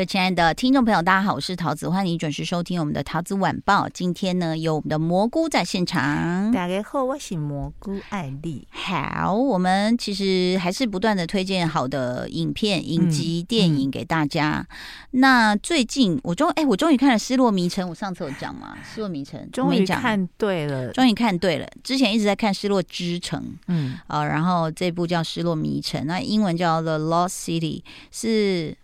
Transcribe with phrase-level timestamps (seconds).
[0.00, 3.86] 各位亲爱的听众朋友，大家好，我是桃子，欢迎你准时收听我们的桃子晚报。
[3.86, 6.50] 今天呢，有我们的蘑菇在现场。
[6.52, 8.66] 大家好，我是蘑菇艾丽。
[8.70, 14.60] 好，我们其实还是不断的推荐好的影片、影集、电影给大家。
[14.60, 21.68] 嗯嗯、那最近我终哎，我终于看了《失落迷城》，我上次有讲嘛，《失落迷城》终于看对了，终于看对了。
[21.84, 28.74] 之前一直在看《失落之城》，嗯啊，然后这部叫《失落迷城》，那英文叫《The Lost City》，是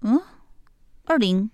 [0.00, 0.18] 嗯。
[1.06, 1.50] 二零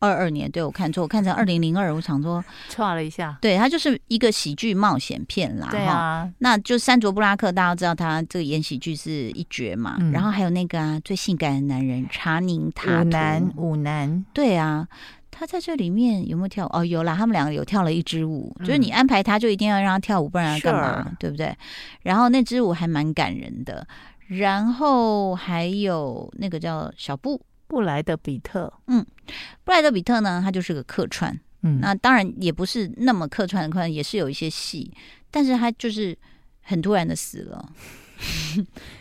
[0.00, 3.36] 二二年，对，我看错，我看成二零零二，我想说错了一下。
[3.40, 5.68] 对，它就是一个喜剧冒险片啦。
[5.72, 9.96] 对啊，那就山卓布拉克，大家知道他这个演喜剧是一绝嘛。
[9.98, 13.52] 嗯、然后还有那个啊，最性感的男人查宁塔图。
[13.56, 14.24] 舞男。
[14.32, 14.86] 对啊，
[15.32, 16.64] 他在这里面有没有跳？
[16.72, 18.54] 哦，有啦，他们两个有跳了一支舞。
[18.60, 21.52] 嗯、就是你安排他，就一定要让他跳舞，不然要干嘛.对不对？
[22.02, 23.84] 然后那支舞还蛮感人的。
[24.28, 27.40] 然后还有那个叫小布。
[27.68, 29.06] 布莱德比特，嗯，
[29.62, 34.92] 布莱德比特呢，他就是个客串，嗯，那当然也不是那么客串的客串，也是有一些戏，
[35.30, 36.16] 但是他就是
[36.62, 37.72] 很突然的死了。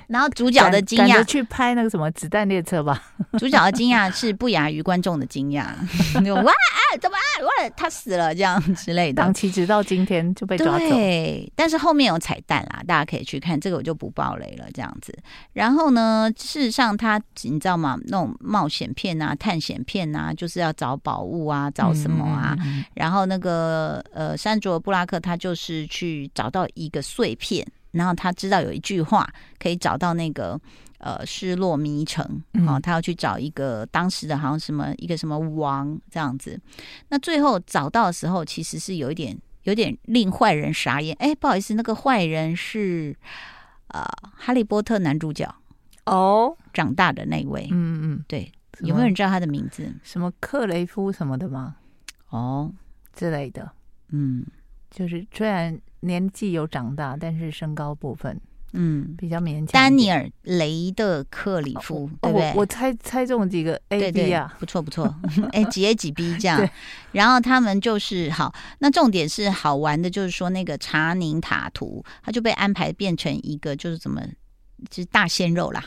[0.07, 3.11] 然后主角的惊讶，去拍那个什么子弹列车吧。
[3.37, 5.65] 主角的惊讶是不亚于观众的惊讶，
[6.43, 6.53] 哇，
[7.01, 9.21] 怎么哇，他死了这样之类的。
[9.21, 10.88] 档期直到今天就被抓走。
[10.88, 13.59] 对，但是后面有彩蛋啦，大家可以去看。
[13.59, 15.13] 这个我就不爆雷了，这样子。
[15.51, 17.99] 然后呢，事实上他你知道吗？
[18.05, 22.55] 那种冒险片啊、探险片啊，就是要找宝物啊，找什么啊？
[22.59, 27.67] 嗯嗯嗯，然后那个呃，山卓布拉克他就是去找到一个碎片。
[27.98, 29.28] 然后他知道有一句话
[29.59, 30.59] 可以找到那个
[31.00, 32.23] 呃失落迷城，
[32.66, 36.59] 好、嗯，他要去找一个当时的好像什么一个什么王这样子。
[37.09, 41.16] 那最后找到的时候，其实是有一点有点令坏人傻眼。
[41.19, 43.16] 哎，不好意思，那个坏人是
[43.90, 45.53] 呃哈利波特男主角
[46.06, 47.68] 哦，长大的那位。
[47.72, 49.94] 嗯嗯，对，有没有人知道他的名字？
[50.03, 51.75] 什么克雷夫什么的吗？
[52.30, 52.72] 哦，
[53.13, 53.72] 之类的。
[54.09, 54.46] 嗯，
[54.90, 55.80] 就是虽然。
[56.02, 58.40] 年纪有长大，但是身高部分，
[58.74, 59.68] 嗯，比较勉强。
[59.74, 62.52] 丹尼尔·雷德克里夫，哦、对不对？
[62.52, 65.14] 我，我猜猜中几个 A、对对 B 啊，不错不错。
[65.52, 66.70] 哎，几 A 几 B 这样。
[67.14, 74.22] 然后他们就是好，那重点是好玩的，就是说那个查宁塔图，他就被安排变成一个就是怎么，
[74.92, 75.84] 就是大鲜肉啦。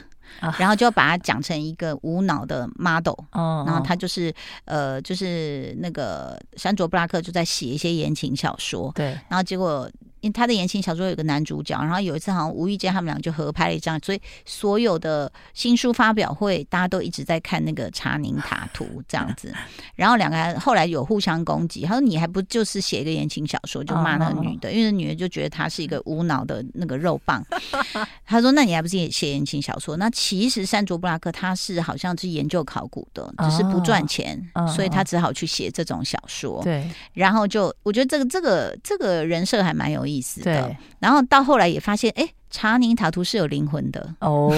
[0.59, 4.33] 然后就把它讲成一个无脑的 model，哦，然后他就是
[4.65, 9.91] 呃，就是那个山卓布拉克就在写一些言情小说，对，然后结果。
[10.21, 19.53] 因为他的言情小说有个男主角，然后有一次好像无意间他们俩就合拍了一张，所以所有的新书发表会大家都一直在看那个查宁塔图这样子，
[19.97, 27.45] 然后两个人后来有互相攻击，他说你还不就是写一个言情小说就骂那个女的，哦、因为那女的就觉得他是一个无脑的那个肉棒，
[28.27, 29.97] 他说那你还不是也写言情小说？
[29.97, 36.63] 那其实山卓布拉克他是好像是研究考古的，只是不赚钱，哦、所以他只好去写这种小说。
[36.63, 44.15] 对，然后就我觉得这个这个这个人设还蛮有意思的，对，然后到后来也发现，哎，查宁塔图是有灵魂的。
[44.21, 44.51] 哦，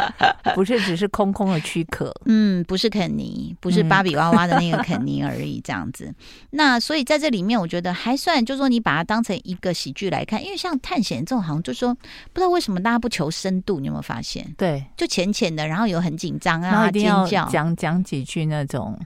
[0.56, 6.06] 不是只是空空的躯壳，嗯，不是肯尼，不是芭比娃娃的那个肯尼而已，这样子。
[6.06, 6.14] 嗯、
[6.52, 12.00] 那所以在这里面，我觉得还算，就是说你把它当成一个喜剧来看，因为像探险这种，好像就是说不
[12.36, 14.54] 知道为什么大家不求深度，你有没有发现？
[14.56, 18.98] 对，就浅浅的，然后有很紧张啊，尖叫，讲讲几句那种。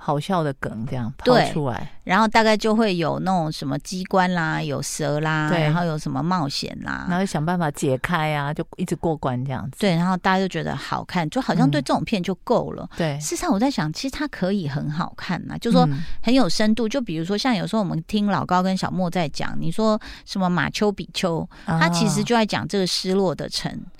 [0.00, 9.76] 好笑的梗这样抛出来，然后大概就会有那种什么机关啦，有蛇啦，然后有什么冒险啦，然后想办法解开啊，就一直过关这样子。
[9.80, 12.88] 对，然后大家就觉得好看，就好像对这种片就够了。
[12.92, 15.86] 嗯、对，事实上我在想，其实它可以很好看呐，就说
[16.22, 16.88] 很有深度。
[16.88, 23.70] 就比如说像有时候我们听老高跟小莫在讲，你说什么马丘比丘，他其实就在讲这个失落的城。
[23.70, 23.97] 哦，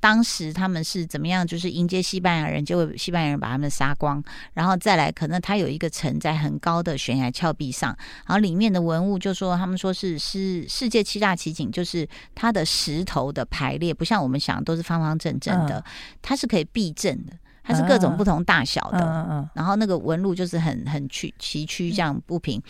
[0.00, 1.46] 当时他们是怎么样？
[1.46, 4.22] 就是迎接西班牙人，结果西班牙人把他们杀光，
[4.54, 7.96] 然后再来，可能他有一个城在很高的悬崖峭壁上，
[8.26, 15.84] 然后里面的文物就说他们说是是世界七大奇景，就是它的石头的排列不像我们想的都是方方正正的，
[16.20, 17.32] 它是可以避震的，
[17.62, 22.60] 它是各种不同大小的，然后那个纹路就是很很曲崎岖这样不平。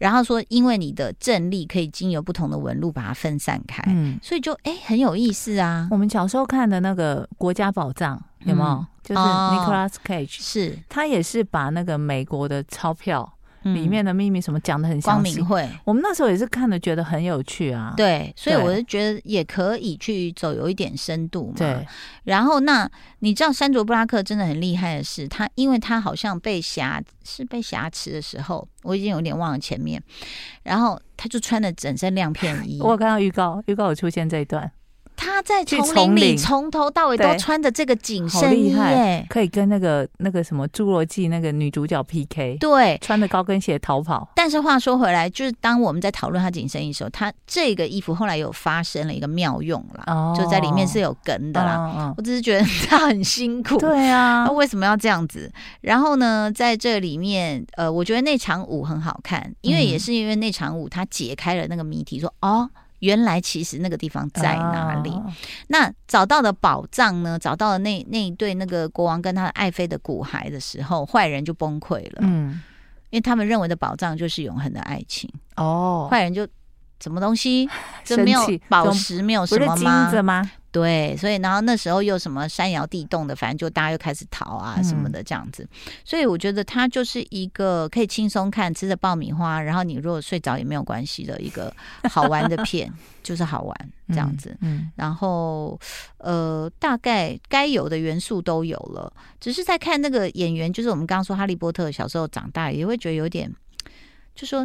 [0.00, 5.86] 然后说，因为你的正力可以经由不同的纹路把它分散开，嗯，所以就哎很有意思啊。
[5.90, 8.16] 我们小时候看的那个《国家宝藏》
[8.48, 8.70] 有没有？
[8.70, 10.78] 嗯、就是 Nicolas Cage，、哦、是。
[10.88, 13.30] 他也是把那个美国的钞票，
[13.62, 17.92] 里面的秘密什么讲的很光明会，我们那时候也是看的觉得很有趣啊。
[17.96, 21.54] 对，所以我就觉得也可以去走有一点深度嘛。
[21.56, 21.86] 对。
[22.24, 30.02] 然后那你知道山卓布拉克真的很厉害的是，他因为他好像被挟是被挟持的时候，我已经有点忘了前面，
[30.62, 32.80] 然后他就穿了整身亮片衣。
[32.82, 34.70] 我有看到预告，预告有出现这一段。
[35.22, 42.56] 他在丛林里从头到尾都穿着这个紧身衣，哎，可以跟那个那个什么《侏罗纪》那个女主角 PK。
[42.58, 44.26] 对，穿着高跟鞋逃跑。
[44.34, 51.76] 但是话说回来，就是当我们在讨论他紧身衣的时候，他这个衣服后来有发生了一个妙用啦，哦、就在里面是有梗的啦。
[51.76, 55.52] 哦哦、我只是觉得他很辛苦，对啊，他为什么要这样子？
[55.82, 62.70] 然后呢，在这里面，呃，我觉得那场舞很好看，因为也是因为那场舞，他解开了那个谜题，说哦。
[63.00, 65.10] 原来其实那个地方在哪里？
[65.10, 65.30] 哦、
[65.68, 67.38] 那找到的宝藏呢？
[67.38, 72.20] 找到了那那一对那个国王跟他的爱妃的骨骸的时候，坏人就崩溃了。
[72.20, 72.62] 嗯，
[73.10, 75.30] 因为他们认为的宝藏就是永恒的爱情。
[75.56, 76.46] 哦，坏人就
[77.02, 77.68] 什么东西？
[78.04, 79.74] 这没有宝石，没有什么
[80.22, 80.50] 吗？
[80.72, 85.64] 对，所以然后那时候又什么山摇地动的，反正就大家又开始逃啊什么的这样子。
[85.64, 91.74] 嗯、所以我觉得它就是一个可以轻松看，吃着爆米花，然后你如果睡着也没有关系的一个
[92.08, 92.88] 好玩的片，
[93.20, 94.56] 就是好玩 这样子。
[94.60, 95.76] 嗯，嗯然后
[96.18, 103.52] 呃，大概该有的元素都有了，只是在看那个演员，就是我们刚刚说哈利波特小时候长大，也会觉得有点，
[104.36, 104.64] 就说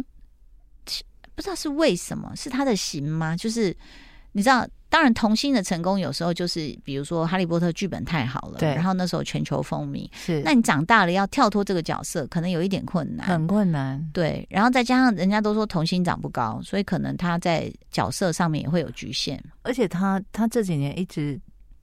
[1.34, 3.36] 不知道是为什么，是他的型吗？
[3.36, 3.76] 就是
[4.30, 4.64] 你知道。
[4.96, 10.08] 当然，童星的成功有时候就是，比如说《哈利波特》剧本太好了，对，然后那时候全球风靡。
[10.14, 14.02] 是，那你长大了要跳脱这个角色，可能有一点困难，很困难。
[14.14, 19.38] 对，然后再加上人家都说童星长不高，所以可能他在角色上面也会有局限。
[19.64, 21.38] 而且他他这几年一直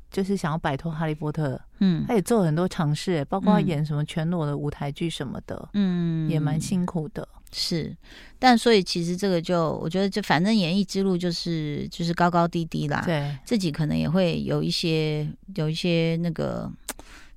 [0.10, 7.28] 就是想要摆脱《哈利波特》，嗯，他也做了很多尝试，包括演什么全裸的舞台剧什么的，嗯，也蛮辛苦的。
[7.54, 7.96] 是，
[8.40, 13.04] 但所以其实这个就我觉得，就反正演艺之路就是就是高高低低啦。
[13.06, 16.70] 对，自己可能也会有一些有一些那个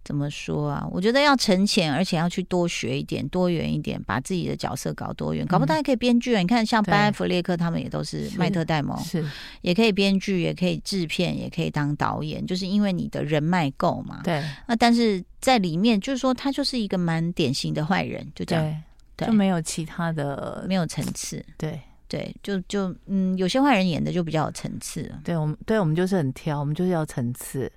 [0.02, 0.86] 怎么说啊？
[0.90, 6.40] 我觉得要沉潜，而且要去多学一点，多元一点，把自己的角色搞多元，搞不好他也可以编剧啊。
[6.40, 9.24] 嗯、你看，像班艾弗列克他们也都是麦特戴蒙，是
[9.62, 14.20] 也可以编剧，也可以制片，也可以当导演，就是因为你的人脉够嘛。
[14.22, 18.82] 对，那但是在里面，就是说他就是一个蛮典型的坏人，就这样。
[19.16, 21.44] 就没有其他的，没有层次。
[21.56, 25.12] 对对，就就嗯，有些坏人演的就比较有层次。
[25.24, 27.70] 对我们，对我们就是很挑，我们就是要层次。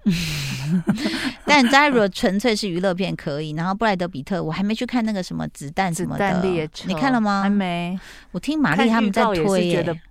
[1.45, 7.41] 但大家如果纯粹是娱乐片可以，然后布莱德比特，我还没去看那个什么子弹什么的，你看了吗？
[7.41, 7.99] 还没。
[8.31, 10.01] 我听玛丽他们在推耶。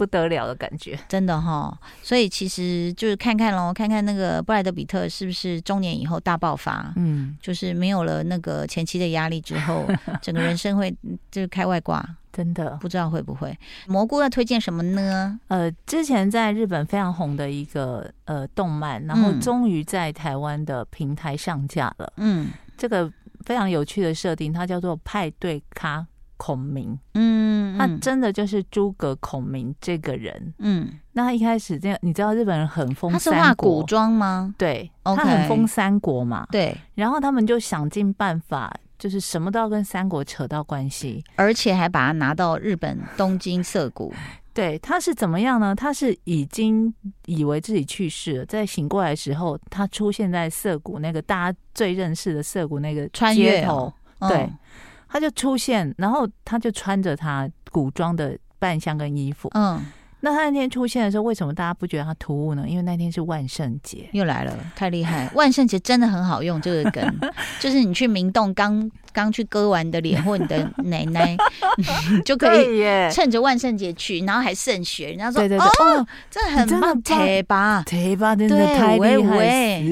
[0.00, 9.86] 不得了的感觉，真的哈，所以其实就是看看喽，看看那个布莱德比特是不是中年以后大爆发，嗯，就是没有了那个前期的压力之后，
[10.22, 10.90] 整个人生会
[11.30, 12.02] 就是开外挂，
[12.32, 12.78] 真的。
[12.80, 13.54] 不知道会不会。
[13.88, 15.38] 蘑菇要推荐什么呢？
[15.48, 22.48] 呃，之前在日本非常红的一个呃动漫，然后终于在台湾的平台上架了，嗯，
[22.78, 23.12] 这个
[23.44, 26.06] 非常有趣的设定，它叫做派对咖。
[26.40, 34.54] 孔明，嗯，他真的就是诸葛孔明这个人，嗯，那他一开始这样，你知道日本人很疯，他是画古装吗？
[34.56, 35.16] 对，Okay.
[35.16, 44.10] 他很疯三国嘛，对，然后他们就想尽办法，就是什么都要跟三国扯到关系，而且还把他拿到日本东京涩谷。
[44.54, 45.74] 对，他是怎么样呢？
[45.74, 46.92] 他是已经
[47.26, 54.38] 以为自己去世了，在醒过来的时候，他出现在涩谷那个大家最认识的涩谷那个街头，穿越哦，对。
[54.38, 54.58] 嗯
[55.12, 59.50] 他就出现，然后他就穿着他古装的扮相跟衣服。
[59.54, 59.84] 嗯，
[60.20, 62.64] 那他那天出现的时候，为什么大家不觉得他突兀呢？
[62.68, 65.30] 因为那天是万圣节，又来了，太厉害！
[65.34, 67.20] 万圣节真的很好用这个梗，
[67.60, 68.90] 就是你去明洞刚。
[69.12, 71.36] 刚去割完的脸或你的奶奶，
[72.24, 75.08] 就可以趁着万圣节去，然后还渗血。
[75.08, 79.82] 人家说哦，这很棒，贴吧，贴吧真的太厉害，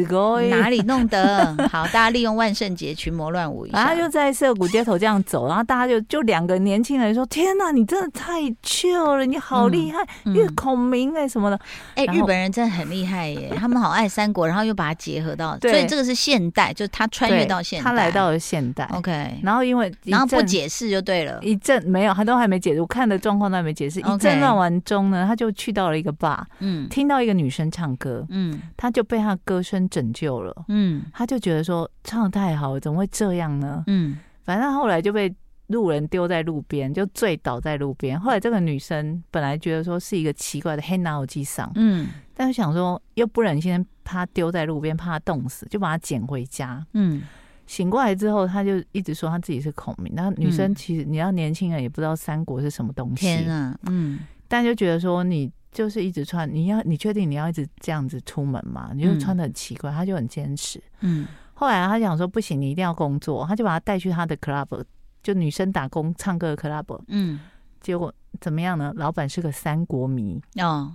[0.50, 1.52] 哪里弄的？
[1.68, 3.78] 好，大家利用万圣节群魔乱舞一下。
[3.78, 11.58] 然后就在涩谷街头这样走，然后大家就就两个年轻人说：“天哪，你真的太 chill 了，你好厉害，因为孔明哎什么的。”
[11.94, 18.84] 哎，日本人真的很厉害耶， 他们好爱三国，然后又把它结合到，所以这个是现代，就是他穿越到现代，他来到了现代。
[18.92, 24.00] OK，，然后因为然后不解释就对了，一阵没有，他都还没解释，我看的状况都还没解释。
[24.00, 33.84] 一阵乱完中呢，他就去到了一个 bar，嗯，听到一个女生唱歌，嗯，他就被她歌声拯救了，嗯，他就觉得说唱得太好了，怎么会这样呢？
[33.87, 35.34] 嗯，反正后来就被
[35.68, 38.20] 路人丢在路边，就醉倒在路边。
[38.20, 47.22] 后来这个女生本来觉得说是一个奇怪的黑脑机上，嗯，但是想说又不忍心怕丢在路边，怕他冻死，就把她捡回家，嗯。
[47.66, 50.10] 醒过来之后，她就一直说她自己是孔明。
[50.16, 58.92] 那女生其实你要年轻人也不知道三国是什么东西，天啊，嗯，但就觉得说你就是一直穿，你要你确定你要一直这样子出门吗？
[58.94, 60.82] 你就穿的很奇怪，他就很坚持。
[61.00, 64.82] 嗯，后来他想说不行，你一定要工作，他就把他带去他的 club，
[65.28, 66.99] 就女生打工唱歌的 club。
[67.08, 67.38] 嗯，
[67.82, 68.94] 结果怎么样呢？
[68.97, 70.90] 老板是个三国迷哦。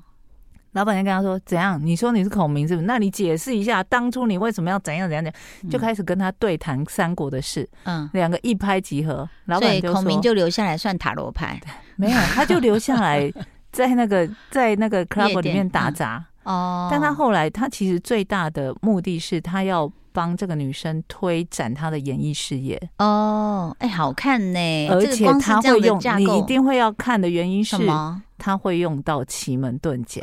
[0.71, 1.79] 老板就跟他说：“怎样？
[1.85, 2.87] 你说你是孔明是不是？
[2.87, 5.69] 那你解释一下，当初你为什么要怎样怎样讲？
[5.69, 7.69] 就开始跟他对谈三国的事。
[7.83, 9.29] 嗯，两个一拍即合。
[9.45, 11.61] 老板孔明就留下来算塔罗牌，
[11.95, 13.31] 没有，他就留下来
[13.71, 16.25] 在那个 在那个 club 里面打杂。
[16.41, 22.81] 哦，但他后来他其实最大的目的是他要帮这个女生推展她的演艺事业。
[22.99, 28.21] 哦，哎，好看呢，而且他会用你一定会要看的原因是什么？
[28.37, 30.21] 他会用到奇门遁甲。”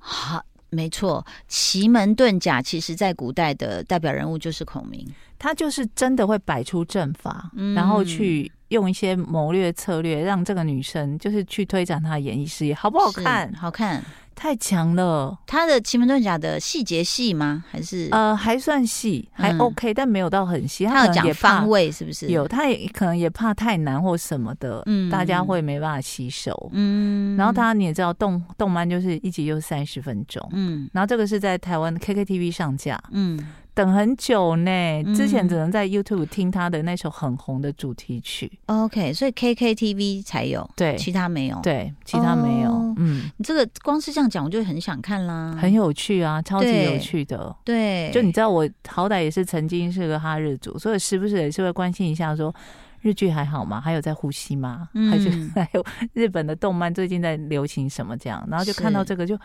[0.00, 5.06] 好，没错，奇门遁甲其实在古代的代表人物就是孔明，
[5.38, 13.52] 他就是真的会摆出阵法，嗯、然后去用一些谋略策略，让这个女生就是去推展她的演艺事业，好不好看？
[13.52, 14.02] 好看。
[14.38, 15.36] 太强了！
[15.48, 17.64] 他的奇门遁甲的细节细吗？
[17.68, 20.86] 还是呃还算细，还 OK，、嗯、但没有到很细。
[20.86, 22.28] 他有讲方位是不是？
[22.28, 26.70] 有，他也可能也怕太难或什么的，嗯，大家会没办法吸收。
[26.72, 33.44] 嗯，然后他你也知道动动漫就是一集就三十分钟，嗯，然后这个是在台湾的 KKTV 上架，嗯。
[33.78, 38.50] 等很久呢，之前只能在 YouTube 听他的那首很红的主题曲。
[38.66, 42.72] 嗯、OK，所以 KKTV 才有，对，其他没有，对，其他没有。
[42.72, 47.54] 哦、嗯，你这个光是这样讲，我就很想看啦，很有趣啊，超级有趣的。
[47.64, 52.52] 对，就你知道，我好歹也是曾经是个哈日族，所以时不时也是会关心一下，说
[53.00, 53.80] 日剧还好吗？
[53.80, 54.88] 还有在呼吸吗？
[54.94, 58.44] 嗯、还 是还有日本的动漫最近在流行什么这样？
[58.50, 59.38] 然后就看到这个就。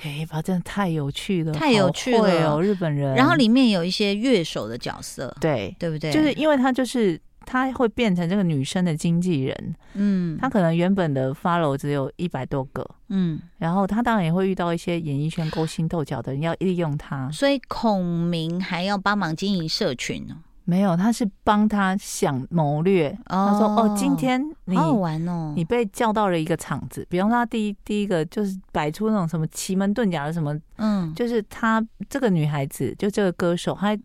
[0.00, 0.42] 对吧？
[0.42, 2.62] 真的太有趣了，太有趣了哦！
[2.62, 6.12] 日本人，然后里面有一些乐手的角色，对对不对？
[6.12, 20.36] 就是因为他就是他会变成这个女生的经纪人，嗯，他可能原本的 follow 只有一百多个，嗯，然后他当然也会遇到一些演艺圈勾心斗角的人要利用他，所以孔明还要帮忙经营社群呢。
[20.68, 23.08] 没有，他是帮他想谋略。
[23.28, 27.06] 哦、他说：“哦，今天你好好玩哦，你被叫到了一个场子。
[27.08, 31.80] 比方说，他第一第一个就是摆出那种什么奇门遁甲的什么，嗯，就是他
[32.10, 33.96] 这个女孩子，就这个歌手，她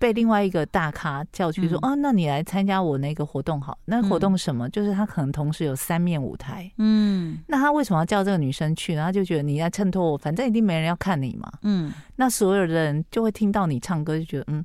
[0.00, 4.66] 被另外一个大咖叫去说：‘嗯、哦，那你来参加我那个活动好。’那活动什么？
[4.66, 6.68] 嗯、就是他可能同时有三面舞台。
[6.78, 9.04] 嗯，那他为什么要叫这个女生去呢？
[9.04, 11.48] 他就觉得你在衬托我，反正一定没人要看你嘛。
[11.62, 14.64] 嗯，那所有的人就会听到你唱歌，就觉得嗯。”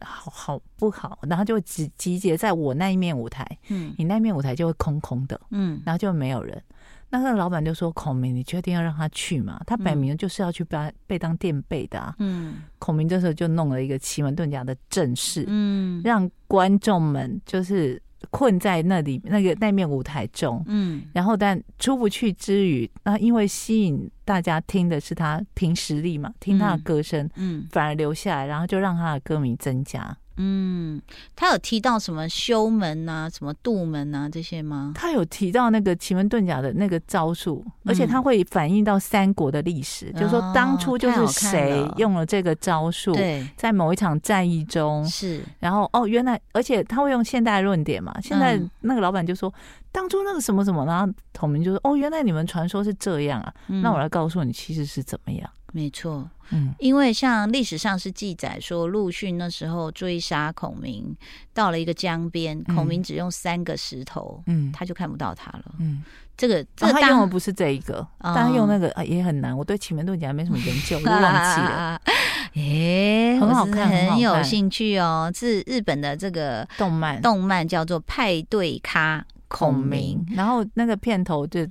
[0.00, 6.62] 好好不好，然后就集集结在我那一面舞台，嗯，你那面舞台就会空空的，嗯，然后就没有人。
[7.10, 9.60] 那个老板就说：“孔明，你确定要让他去吗？
[9.66, 18.00] 他摆明就是要去被被当垫背的啊。”嗯，孔明这时候就弄了一个奇门遁甲的阵势，嗯，让观众们就是。
[18.26, 30.16] 困在那里那个那面舞台中，嗯，然后但出不去之余，那因为吸引大家听的是他凭实力嘛，听他的歌声，嗯，反而留下来，然后就让他的歌迷增加。
[30.36, 31.00] 嗯，
[31.36, 34.92] 他有提到什么修门啊，什么渡门啊这些吗？
[34.94, 49.54] 他有提到那个奇门遁甲的那个招数，而且他会反映到三国的历史，嗯、就是说当初就是谁用了这个招数，对，在某一场战役中是，然后哦，原来，而且他会用现代论点嘛，现在那个老板就说、嗯、
[49.94, 55.48] 当初那个什么什么，然后孔明就说哦，原来你们传说是这样啊，嗯、那我来告诉你，其实是怎么样。
[55.72, 61.16] 没错，嗯，因为像历史上是记载说，陆逊那时候追杀孔明，
[61.52, 66.02] 到了一个江边，孔明只用三个石头，嗯，他就看不到他了，嗯，
[66.36, 72.00] 这个这个他用的不是这一个，但他用那个啊也很难，我对奇门遁甲没什么研究，我都忘记了，
[72.54, 79.24] 哎，很好看，很有兴趣哦，是日本的这个动漫，动漫叫做《派对咖
[79.54, 81.64] 孔明》，然后那个片头就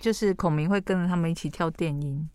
[0.00, 2.28] 就是孔明会跟着他们一起跳电音。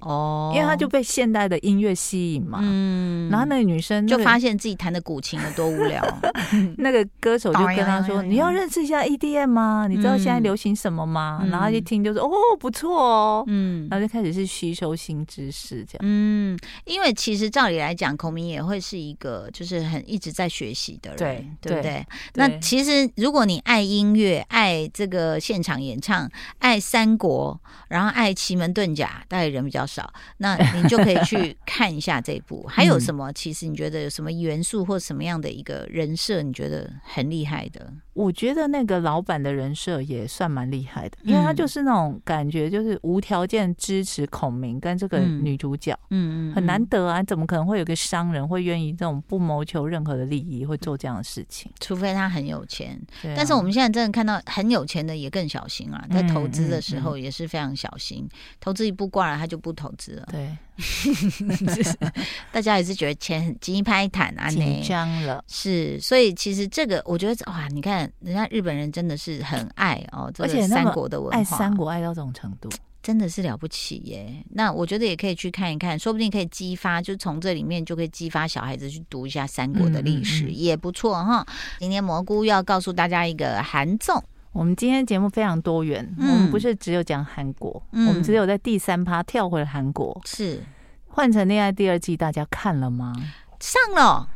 [0.00, 6.02] 哦，因为他就被现代的音乐吸引嘛，嗯，然后那个女生、那个、就发现自己弹的古琴有多无聊，
[6.78, 9.86] 那个歌手就跟他说：“你要认识一下 EDM 吗？
[9.88, 15.98] 你知道现在流行什么吗？”嗯、然后一听就说：“哦，不错哦。”嗯，然后就开始是吸收新知识这样。
[16.02, 21.92] 嗯，因为其实照理来讲，孔明也会是一个就是很一直在学习的人，对，对不对？
[21.92, 32.64] 对，那其实如果你爱音乐、爱这个现场演唱、爱三国，然后爱奇门遁甲，大概人比较少，那你就可以去 看一下这一部。
[32.68, 33.32] 还有什么？
[33.32, 37.92] 其实你觉得有什么元素或什么样的一个人设，你觉得很厉害的？
[38.18, 51.70] 我觉得那个老板的人设也算蛮厉害的，因为他就是那种感觉，就是无条件支持孔明跟这个女主角，嗯嗯，很难得啊，怎么可能会有个商人会愿意这种不谋求任何的利益会做这样的事情？
[51.78, 53.00] 除非他很有钱。
[53.36, 60.26] 但是我们现在真的看到很有钱的也更小心啊，在投资的时候也是非常小心，投资一步挂了他就不投资了。
[60.32, 60.56] 对，
[62.52, 65.42] 大家也是觉得钱很紧拍坦啊，紧张了。
[65.48, 68.10] 是，所以其实这个我觉得哇，你看。
[68.20, 72.68] 人家日本人真的是很爱哦，这个三国的文化，爱三国爱到这种程度，
[73.02, 74.44] 真的是了不起耶。
[74.50, 81.46] 那我觉得也可以去看一看，说不定可以激发，就从这里面就可以激发小孩子去读一下三国的历史，嗯嗯嗯也不错哈。
[81.78, 90.62] 今天蘑菇要告诉大家一个韩综，我们今天节目非常多元，嗯、我们不是只有讲韩国，嗯、我们只有在第三趴跳回了韩国，是。
[91.10, 93.12] 换成恋爱第二季，大家看了吗？
[93.58, 94.28] 上了，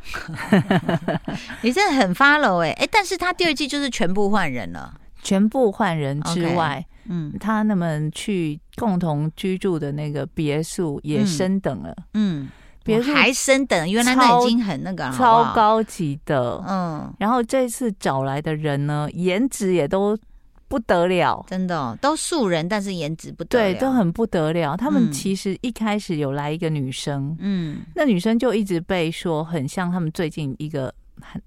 [1.61, 12.49] 你真的很 follow 哎哎，但是他第二季就是全部换人了，全部换人之外，嗯，他那么去共同居住的那个别墅也升等了，嗯，
[12.83, 20.17] 别墅还升等，原来那已经很那个了，超高级的，嗯，然后这次找来的人呢，颜值也都。
[20.65, 24.75] 不得了，真的、哦、都素人，但是颜值不得了，对，都很不得了。
[24.75, 31.39] 他们其实一开始有来一个女生，嗯，那女生就一直被说很像他们最近一个很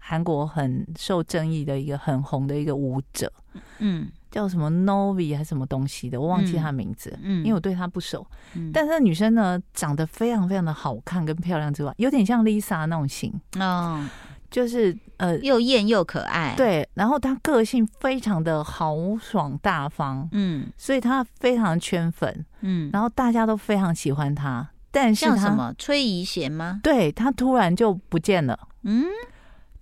[0.00, 3.32] 韩国很受争议的一个很红的一个舞者，
[3.78, 8.26] 嗯，叫什么 Novi 还是什么东西的，我忘记她名字，嗯，因为我对她不熟。
[8.54, 14.04] 嗯、但是那女生呢，长得非常非常的好看跟漂亮之外，有点像 Lisa 那种型，哦。
[14.50, 26.80] 就是呃，又艳又可爱，对，然后她个性非常的豪爽大方，嗯，所以她非常圈粉，嗯，然后大家都非常喜欢她，但是像什么崔怡贤吗？
[26.82, 29.06] 对，她突然就不见了，嗯，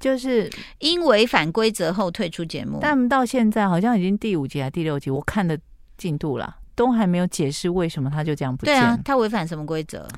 [0.00, 5.56] 就是因违反规则后退出节目，但到现在好像已经第五集还是第六集，我看的
[5.96, 8.74] 进度了，都还没有解释为什么他就这样不见。
[8.74, 10.08] 对啊，他违反什么规则？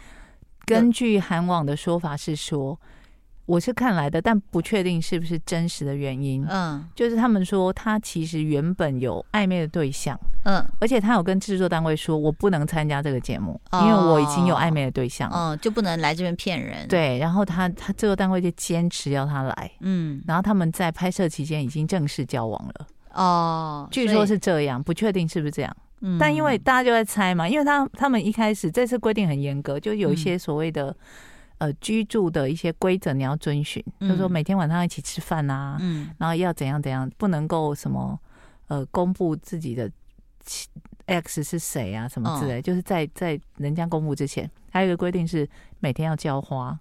[0.64, 2.80] 根据韩网的说法是说。
[3.44, 6.46] 我是看来的，但不确定是不是真实的原因。
[6.49, 16.87] 嗯，就是他们说他其实原本有暧昧的对象，嗯，而且他有跟制作单位说，我不能参加这个节目，哦、因为我已经有暧昧的对象，嗯，就不能来这边骗人。
[16.87, 22.86] 对，然后他他制作单位就坚持要他来，嗯，然后他们在拍摄期间已经正式交往了。
[23.12, 25.76] 哦，据说是这样，不确定是不是这样。
[26.00, 30.90] 嗯，但因为大家就在猜嘛，因为他他们一开始这次规定很严格，就有一些所谓的。
[30.90, 30.97] 嗯
[31.62, 38.18] 呃，居住的一些规则你要遵循，嗯、就是说每天晚上一起吃饭啊，嗯，然后要怎样怎样，不能够什么
[38.66, 39.88] 呃公布自己的
[41.06, 45.48] X 是谁啊，什么之类，哦、就是在在人家公布之前，还有一个规定是
[45.78, 46.76] 每天要浇花，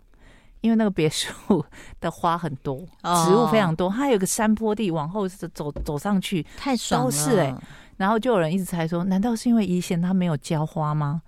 [0.61, 1.63] 因为那个别墅
[1.99, 7.55] 的花很多，哦、植物非常多，它有个山坡地，往后是走走上去，太爽了，都是哎。
[8.01, 11.21] 然后就有人一直猜说，难道是因为怡贤他没有浇花吗？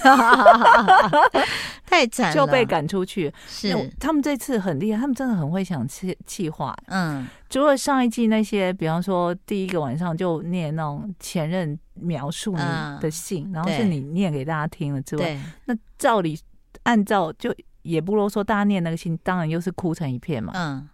[1.86, 3.32] 太惨了，就被赶出去。
[3.48, 6.76] 是他们这次很厉害，他们真的很会想气气话。
[6.88, 12.62] 嗯，除了上一季那些，比方说第一个晚上就念那种前任描述你
[13.00, 16.38] 的信，嗯、然后是你念给大家听了之外，那照理
[16.82, 20.52] 按照就也不啰嗦，大家念那个信，当然又是哭成一片嘛。
[20.54, 20.86] 嗯，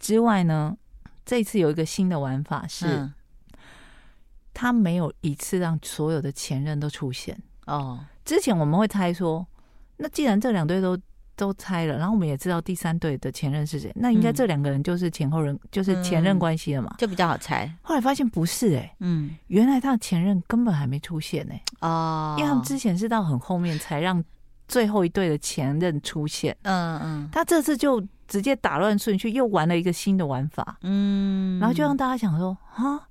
[0.00, 0.76] 之外呢，
[1.24, 2.88] 这次有一个新的玩法是。
[2.88, 3.12] 嗯
[4.56, 7.38] 他没有一次让所有的前任都出现。
[7.66, 8.00] 哦。
[8.24, 9.46] 之前我们会猜说，
[9.98, 10.98] 那既然这两对都
[11.36, 17.70] 都猜了，然后我们也知道第三对的前任是谁，那应该这两个人就是前后人，嗯、就是前任关系了嘛，就比较好猜。
[17.82, 24.24] 后来发现不是哎、欸，嗯，原来他的前任根本还没出现呢、欸、哦，因为他们之前是到很后面才让
[24.66, 33.06] 最后一对的前任出现，嗯嗯，他这次就直接打乱顺序，又玩了一个新的玩法，嗯，然后就让大家想说哈。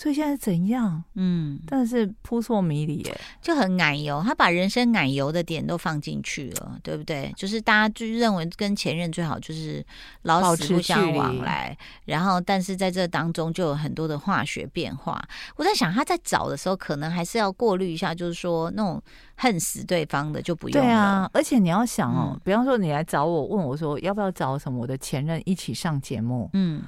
[0.00, 1.04] 所以现在怎样？
[1.12, 4.22] 嗯，但是扑朔迷离耶，就很奶油。
[4.24, 7.30] 他把人生奶油的点都放进去了，对不对？
[7.36, 9.84] 就是大家就认为跟前任最好就是
[10.22, 15.22] 老死不相往来，然后但是在这当中就有很多的化学变化。
[15.56, 19.02] 我在想他在找的时候，可能还是要过滤一下，就是说那种
[19.36, 20.82] 恨死对方的就不用了。
[20.82, 26.48] 对啊，而且你要想哦，嗯、比方说你来找我，问我说要不要找什么我的前任一起上节目？
[26.54, 26.82] 嗯。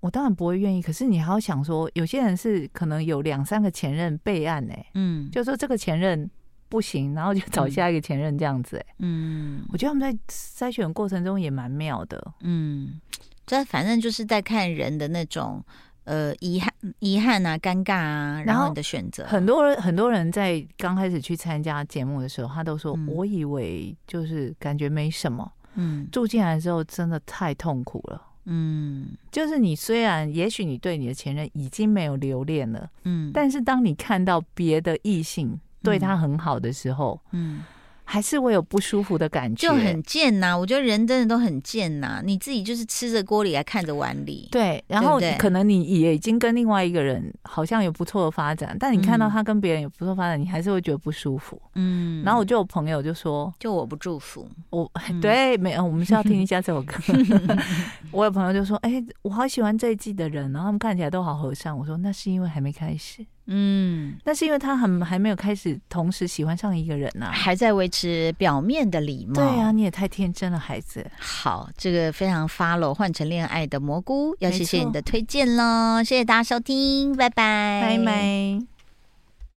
[0.00, 6.30] 我当然不会愿意，可是你还要想说，有些人是可能有两三个前任备案哎，嗯，就说这个前任
[6.68, 13.00] 不行，然后就找下一个前任这样子哎，嗯，我觉得他们在筛选过程中也蛮妙的，嗯，
[13.44, 15.64] 这反正就是在看人的那种
[16.04, 19.26] 呃遗憾、遗憾啊、尴尬啊，然后你的选择。
[19.26, 28.22] 很多人很多人在刚开始去参加节目的时候，他都说，我以为就是感觉没什么，嗯，住进来之后真的太痛苦了。
[28.50, 37.58] 嗯，就是你虽然也许你对你的前任已经没有留恋了，嗯，但是当你看到别的异性对他很好的时候，嗯。
[37.58, 37.64] 嗯
[38.10, 40.56] 还是会有不舒服的感觉，就很贱呐！
[40.56, 42.22] 我觉得人真的都很贱呐。
[42.24, 44.48] 你自己就是吃着锅里，还看着碗里。
[44.50, 51.60] 对，然后可能你也已经跟另外一个人好像有不错的发展，但你看到他跟别人有不错发展，你还是会觉得不舒服。
[51.74, 52.22] 嗯。
[52.24, 54.90] 然后我就有朋友就说：“就我不祝福我。”
[55.20, 56.94] 对，没有，我们是要听一下这首歌。
[58.10, 69.34] 我有朋友就说：“哎，我好喜欢这一季的人，然后他们看起来都好和善。”我说：“那是因为还没开始。”嗯，但是因为他很还没有开始同时喜欢上一个人呢、啊，还在维持表面的礼貌。
[69.34, 71.04] 对啊，你也太天真了，孩子。
[71.18, 78.77] 好，这个非常 follow 换成恋爱的蘑菇，要谢谢你的推荐喽，谢谢大家收听，拜拜，拜拜。